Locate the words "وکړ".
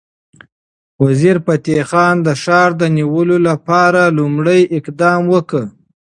5.33-5.63